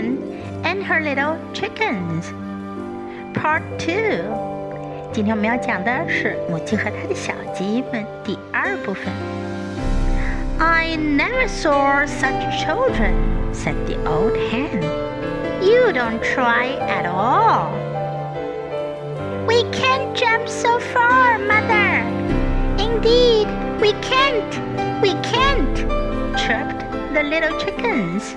[0.00, 0.06] Hen
[0.64, 2.32] and Her Little Chickens.
[3.34, 4.24] Part Two。
[5.12, 9.12] 今天我们要讲的是母鸡和它的小鸡们第二部分。
[10.58, 13.12] I never saw such children,
[13.52, 14.80] said the old hen.
[15.60, 17.70] You don't try at all.
[19.46, 22.00] We can't jump so far, mother.
[22.78, 23.48] Indeed,
[23.82, 24.52] we can't.
[25.02, 25.76] We can't,
[26.38, 26.80] chirped
[27.12, 28.34] the little chickens.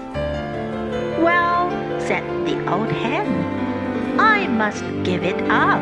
[2.06, 5.80] Said the old hen, I must give it up.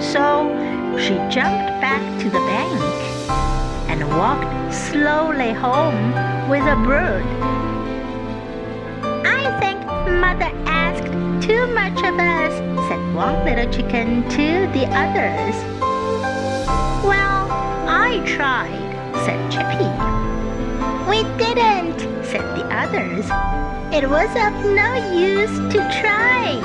[0.00, 0.46] So
[0.96, 2.80] she jumped back to the bank
[3.90, 6.12] and walked slowly home
[6.48, 7.26] with a brood.
[9.26, 9.80] I think
[10.20, 11.10] mother asked
[11.44, 12.54] too much of us,
[12.88, 15.56] said one little chicken to the others.
[17.04, 17.50] Well,
[17.88, 20.19] I tried, said Chippy.
[21.20, 23.26] Didn't, said the others.
[23.92, 26.56] It was of no use to try.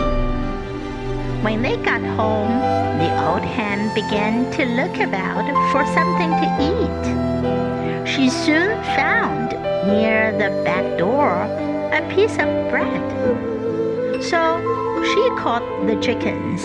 [1.43, 2.59] When they got home,
[2.99, 8.07] the old hen began to look about for something to eat.
[8.07, 9.51] She soon found
[9.87, 11.43] near the back door
[11.91, 13.03] a piece of bread.
[14.23, 14.39] So
[15.03, 16.63] she caught the chickens,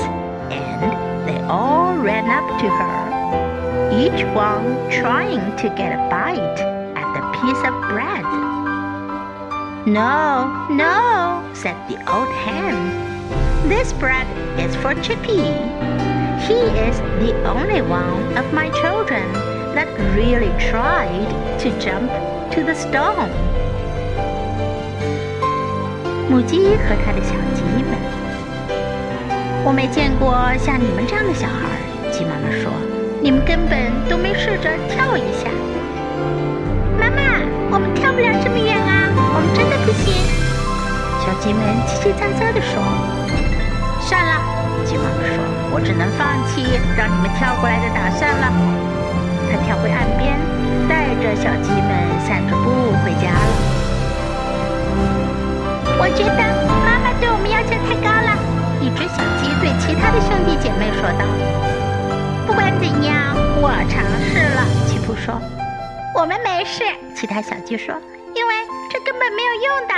[0.52, 6.79] and they all ran up to her, each one trying to get a bite
[7.39, 8.25] piece of bread.
[9.85, 12.75] No, no, said the old hen.
[13.69, 15.53] This bread is for Chippy.
[16.47, 19.23] He is the only one of my children
[19.75, 21.29] that really tried
[21.59, 22.09] to jump
[22.51, 23.29] to the stone.
[26.29, 27.97] 母鸡和它的小鸡们，
[29.63, 31.79] 我没见过像你们这样的小孩。
[32.11, 35.49] 鸡妈妈说：“你们根本都没试着跳一下。”
[37.72, 40.10] 我们跳不了这么远啊，我们真的不行。
[41.22, 42.82] 小鸡们叽叽喳喳地说
[44.02, 44.42] ：“算了。”
[44.82, 45.38] 鸡妈妈说
[45.70, 46.66] ：“我只能放弃
[46.98, 48.50] 让你们跳过来的打算了。”
[49.46, 50.34] 它跳回岸边，
[50.90, 51.94] 带着小鸡们
[52.26, 53.50] 散着步回家了。
[56.02, 58.34] 我觉得妈妈对我们要求太高了。
[58.82, 61.22] 一只小鸡对其他的兄弟姐妹说道
[62.50, 63.30] ：“不管怎样，
[63.62, 65.38] 我尝试了。”吉普说
[66.14, 66.84] ：“我们没事。”
[67.14, 67.94] 其他小鸡说
[68.34, 68.54] ：“因为
[68.90, 69.94] 这根本没有用的。”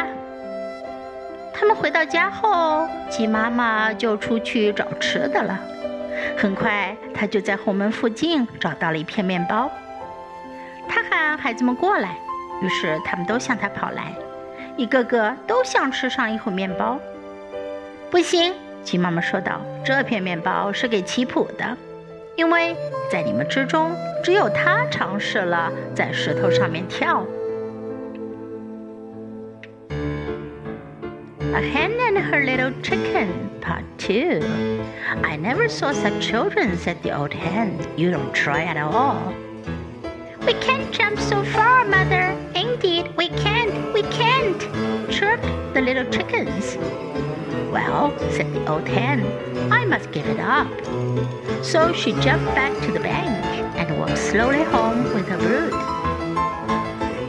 [1.55, 5.59] 他们回到家后，鸡妈妈就出去找吃的了。
[6.37, 9.71] 很快，她就在后门附近找到了一片面包。
[10.89, 12.17] 她喊孩子们过来，
[12.61, 14.13] 于是他们都向她跑来。
[14.77, 16.99] 一个个都想吃上一口面包。
[18.11, 21.77] 不行，鸡妈妈说道：“这片面包是给奇普的，
[22.36, 22.76] 因为
[23.12, 27.26] 在你们之中，只有他尝试了在石头上面跳。”
[31.54, 33.28] A hen and her little chicken,
[33.62, 34.46] part two.
[35.24, 37.80] I never saw such children, said the old hen.
[37.96, 39.34] You don't try at all.
[40.46, 42.36] We can't jump so far, mother.
[42.54, 44.60] Indeed, we can't, we can't,
[45.10, 46.78] chirped the little chickens.
[47.73, 49.25] Well, said the old hen,
[49.73, 50.69] I must give it up.
[51.65, 53.43] So she jumped back to the bank
[53.77, 55.73] and walked slowly home with her brood.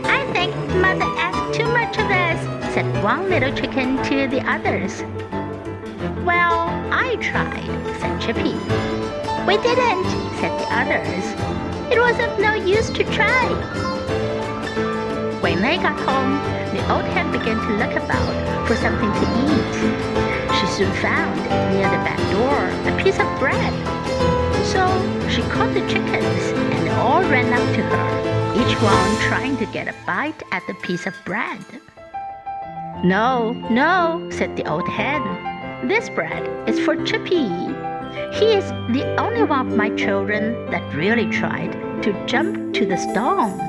[0.04, 5.02] I think mother asked too much of us, said one little chicken to the others.
[6.26, 7.64] Well, I tried,
[8.02, 8.56] said Chippy.
[9.48, 10.04] We didn't,
[10.42, 11.24] said the others.
[11.90, 13.48] It was of no use to try.
[15.40, 16.34] When they got home,
[16.76, 20.33] the old hen began to look about for something to eat.
[20.64, 21.42] She soon found
[21.74, 22.56] near the back door
[22.90, 23.74] a piece of bread.
[24.66, 24.88] So
[25.30, 29.90] she caught the chickens and all ran up to her, each one trying to get
[29.90, 31.60] a bite at the piece of bread.
[33.04, 35.22] No, no, said the old hen.
[35.90, 37.50] This bread is for Chippy.
[38.32, 42.96] He is the only one of my children that really tried to jump to the
[42.96, 43.60] stone.